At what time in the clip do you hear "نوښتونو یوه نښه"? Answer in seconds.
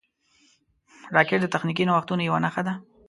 1.87-2.61